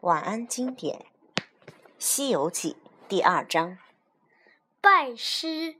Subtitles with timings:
[0.00, 1.06] 晚安经典，
[1.98, 2.76] 《西游记》
[3.08, 3.78] 第二章：
[4.80, 5.76] 拜师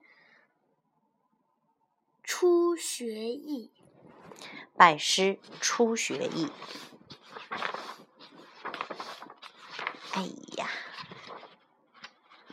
[2.23, 3.73] 初学艺。
[4.77, 6.53] 拜师初学艺。
[10.13, 10.23] 哎
[10.57, 10.69] 呀，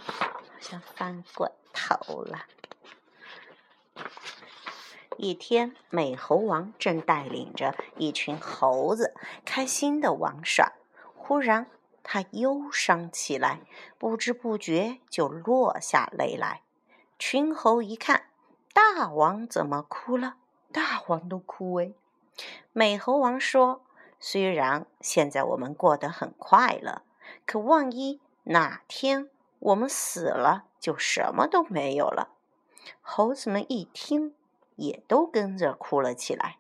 [0.05, 2.45] 好像翻过头了。
[5.17, 10.73] 一天，美猴王正带领着一群猴子开心的玩耍，
[11.27, 11.67] 忽然
[12.03, 13.59] 他忧伤起来，
[13.97, 16.61] 不知不觉就落下泪来。
[17.19, 18.29] 群猴一看，
[18.73, 20.37] 大王怎么哭了？
[20.71, 21.91] 大王都哭哎！
[22.71, 23.81] 美猴王说
[24.21, 27.01] ：“虽然现在我们过得很快乐，
[27.45, 32.29] 可万一哪天我们死了，就什么都没有了。”
[33.01, 34.33] 猴子们一听。
[34.77, 36.59] 也都跟着哭了起来。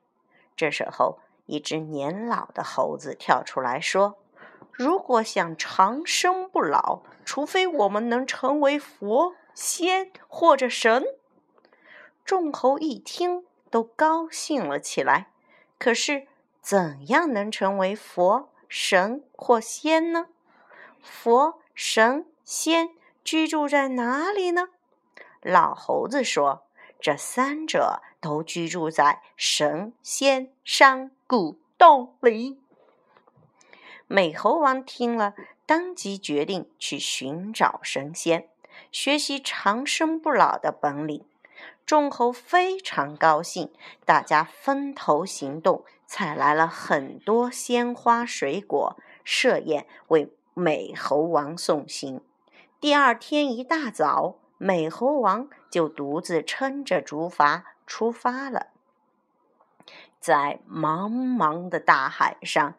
[0.55, 4.17] 这时候，一只年老的猴子跳出来说
[4.77, 11.03] ：“如果想长生不老，除非我们能成为佛、仙或者神。”
[12.23, 15.31] 众猴一听，都高兴了起来。
[15.79, 16.27] 可是，
[16.61, 20.27] 怎样能成为佛、神或仙呢？
[21.01, 22.91] 佛、神、仙
[23.23, 24.69] 居住在哪里呢？
[25.41, 26.63] 老猴子说。
[26.99, 32.59] 这三者都居住在神仙山谷洞里。
[34.07, 38.49] 美猴王听了，当即决定去寻找神仙，
[38.91, 41.25] 学习长生不老的本领。
[41.85, 43.71] 众猴非常高兴，
[44.05, 52.21] 大家分头行动，采来了很多鲜花水果，设宴为美猴王送行。
[52.79, 54.39] 第二天一大早。
[54.59, 58.69] 美猴王就独自撑着竹筏出发了。
[60.19, 62.73] 在茫茫的大海上，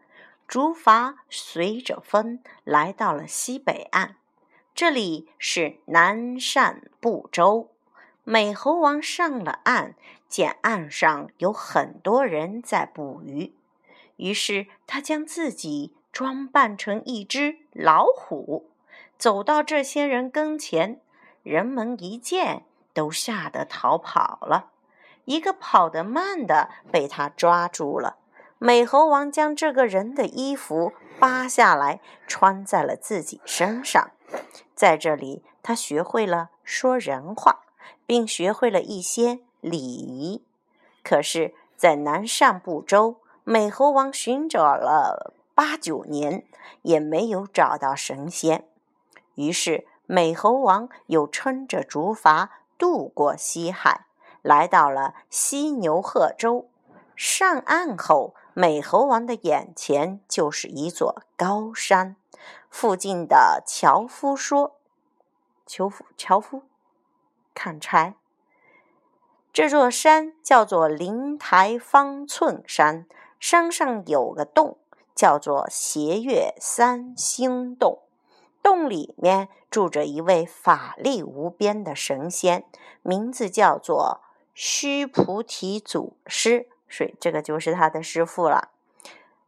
[0.48, 4.16] 竹筏随着风来到了西北岸，
[4.74, 7.68] 这里是南赡部洲。
[8.24, 9.94] 美猴王上了岸，
[10.26, 13.52] 见岸上有很多人在捕鱼，
[14.16, 18.70] 于是他将自己装扮成一只老虎，
[19.18, 20.98] 走到这些人跟前。
[21.42, 24.70] 人们一见，都吓得逃跑了。
[25.26, 28.16] 一个跑得慢的被他抓住了。
[28.58, 34.10] 美猴王将这个人的衣服扒下来，穿在了自己身上。
[34.74, 37.60] 在这里，他学会了说人话，
[38.06, 40.44] 并学会了一些礼仪。
[41.02, 46.44] 可是，在南赡部洲，美猴王寻找了八九年，
[46.82, 48.64] 也没有找到神仙。
[49.34, 49.86] 于是。
[50.10, 52.48] 美猴王又撑着竹筏
[52.78, 54.06] 渡过西海，
[54.40, 56.70] 来到了犀牛贺洲。
[57.14, 62.16] 上岸后，美猴王的眼前就是一座高山。
[62.68, 64.80] 附近的樵夫说
[65.64, 66.62] ：“樵夫，樵夫，
[67.54, 68.16] 砍柴。
[69.52, 73.06] 这座山叫做灵台方寸山，
[73.38, 74.76] 山上有个洞，
[75.14, 78.00] 叫做斜月三星洞。”
[78.60, 82.64] 洞里面住着一位法力无边的神仙，
[83.02, 84.20] 名字叫做
[84.52, 88.70] 须菩提祖师，所以这个就是他的师傅了。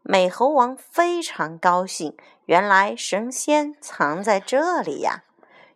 [0.03, 5.25] 美猴王非常高兴，原来神仙藏在这里呀！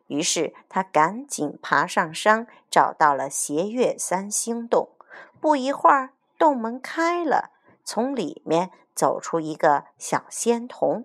[0.07, 4.89] 于是他赶紧爬上山，找到了斜月三星洞。
[5.41, 7.51] 不一会儿，洞门开了，
[7.85, 11.05] 从里面走出一个小仙童。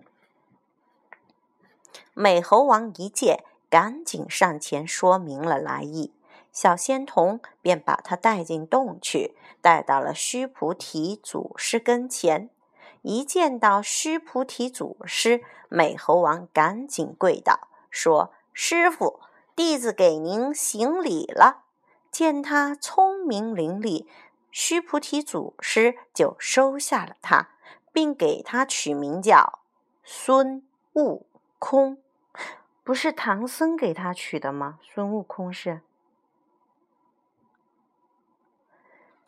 [2.14, 6.12] 美猴王一见，赶紧上前说明了来意。
[6.52, 12.50] 小仙童便把他带进洞去，带到了须菩提祖师跟前。
[13.02, 19.20] 一见到须菩提祖师，美猴王赶紧跪倒，说：“师傅，
[19.56, 21.64] 弟子给您行礼了。”
[22.12, 24.06] 见他聪明伶俐，
[24.50, 27.50] 须菩提祖师就收下了他，
[27.92, 29.60] 并给他取名叫
[30.02, 30.62] 孙
[30.94, 31.26] 悟
[31.58, 31.98] 空。
[32.82, 34.80] 不是唐僧给他取的吗？
[34.82, 35.82] 孙悟空是。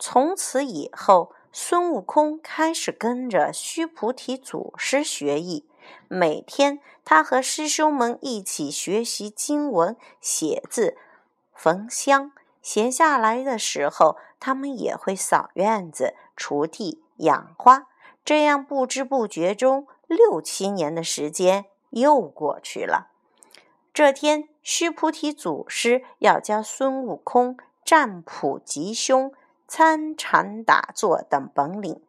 [0.05, 5.65] 从此以后，孙悟空开始跟着须菩提祖师学艺。
[6.09, 10.97] 每天，他和师兄们一起学习经文、写字、
[11.53, 12.33] 焚香。
[12.61, 17.87] 闲下来的时候，他们也会扫院子、锄地、养花。
[18.25, 23.07] 这样不知不觉中，六七年的时间又过去了。
[23.93, 27.55] 这天，须菩提祖师要教孙悟空
[27.85, 29.31] 占卜吉凶、
[29.75, 31.99] 参禅打坐等本领。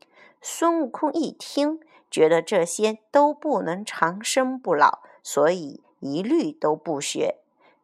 [0.43, 1.81] 孙悟空一听，
[2.11, 7.39] 觉得这些都不能长生不老，所以一律都不学。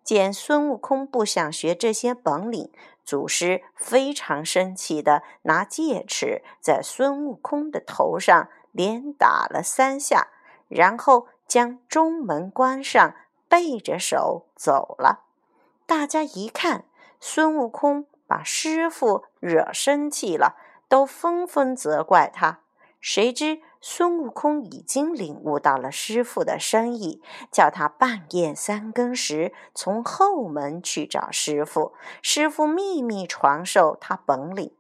[0.05, 2.71] 见孙悟空不想学这些本领，
[3.07, 10.29] 祖师非常生气的拿戒尺在孙悟空的头上连打了三下，
[10.69, 13.15] 然后将中门关上，
[13.49, 15.25] 背着手走了。
[15.87, 16.85] 大家一看，
[17.19, 20.55] 孙悟空把师傅惹生气了，
[20.89, 22.61] 都纷纷责怪他。
[23.01, 31.93] 谁知孙悟空已经领悟到了师傅的深意，叫他半夜三更时从后门去找师傅，
[32.23, 34.73] 师傅秘密传授他本领。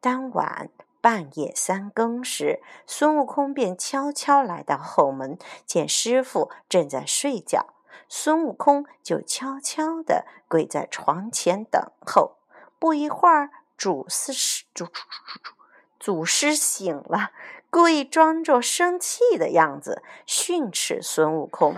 [0.00, 0.70] 当晚
[1.02, 5.36] 半夜三更时，孙悟空便悄悄来到后门，
[5.66, 7.74] 见师傅正在睡觉，
[8.08, 12.38] 孙悟空就悄悄地跪在床前等候。
[12.82, 14.32] 不一会儿，祖师
[14.74, 15.52] 祖祖祖祖。
[16.00, 17.30] 祖师醒了，
[17.70, 21.76] 故意装作生气的样子训斥孙悟空：“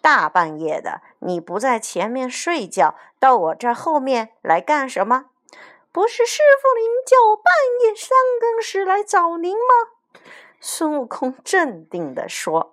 [0.00, 5.24] 大半夜的，你不在前面睡觉，到我这后面来干什么？
[5.90, 7.52] 不是师傅您叫我半
[7.82, 8.10] 夜三
[8.40, 10.20] 更时来找您吗？”
[10.62, 12.72] 孙悟空镇定地说。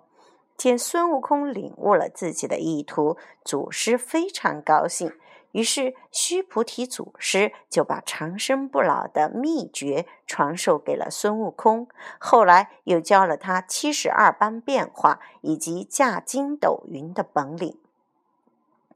[0.56, 5.18] 见孙悟空领悟了自己的意图，祖师非常高兴。
[5.54, 11.86] 于是，须菩提祖师就把长生不老的秘诀传授给了孙悟空。
[12.18, 17.78] 后来，又教了他七十二般变化以及驾筋斗云的本领。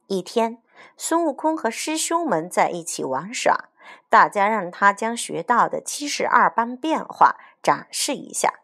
[0.08, 0.60] 一天，
[0.96, 3.68] 孙悟空和师兄们在一起玩耍，
[4.08, 8.54] 大家让他将学到的七十二般变化展示一下。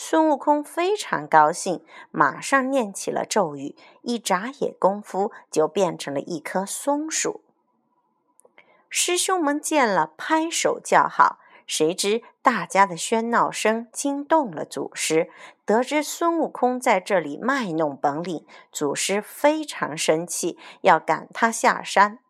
[0.00, 7.40] 孙悟空非常高兴，马上念起了咒语，一眨眼功夫就变成了一棵松树。
[8.88, 11.40] 师兄们见了，拍手叫好。
[11.66, 15.32] 谁知大家的喧闹声惊动了祖师，
[15.64, 22.20] 得知孙悟空在这里卖弄本领，祖师非常生气，要赶他下山。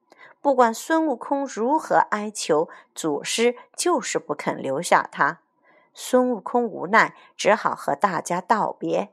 [0.41, 5.41] 不管孙悟空如何哀求，祖师就是不肯留下他。
[6.01, 9.13] 孙悟空无奈，只好和大家道别。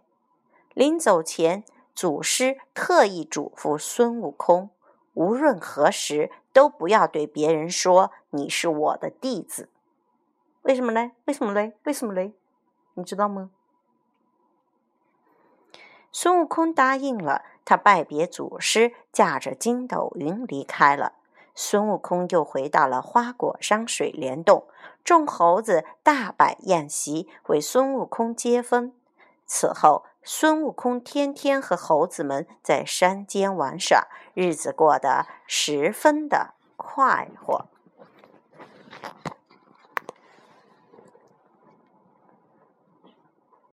[0.75, 1.63] 临走前，
[1.95, 4.69] 祖师特意嘱咐孙悟空，
[5.15, 9.67] 无论何时都不要对别人说你是我的弟子。
[10.61, 11.13] 为什么嘞？
[11.25, 11.75] 为什么嘞？
[11.85, 12.35] 为什么嘞？
[12.93, 13.49] 你知道吗？
[16.11, 21.13] 孙悟空答应了，他拜别祖师，驾着筋斗云离开了。
[21.55, 24.67] 孙悟空又回到了花果山水帘洞，
[25.03, 28.93] 众猴子大摆宴席为孙悟空接风。
[29.47, 37.65] 此后，孙悟空天天和猴子们在山间玩耍，日子过得十分的快活。